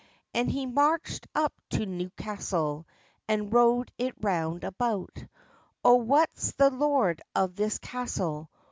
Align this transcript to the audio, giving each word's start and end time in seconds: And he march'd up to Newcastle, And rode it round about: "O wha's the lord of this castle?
And 0.33 0.49
he 0.49 0.65
march'd 0.65 1.27
up 1.35 1.53
to 1.69 1.85
Newcastle, 1.85 2.87
And 3.27 3.53
rode 3.53 3.91
it 3.99 4.15
round 4.19 4.63
about: 4.63 5.23
"O 5.85 5.93
wha's 5.97 6.55
the 6.57 6.71
lord 6.71 7.21
of 7.35 7.55
this 7.55 7.77
castle? 7.77 8.49